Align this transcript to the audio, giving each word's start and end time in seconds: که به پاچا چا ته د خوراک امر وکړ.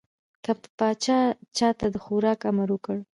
که 0.43 0.51
به 0.61 0.67
پاچا 0.77 1.19
چا 1.57 1.69
ته 1.79 1.87
د 1.93 1.95
خوراک 2.03 2.39
امر 2.49 2.69
وکړ. 2.73 2.97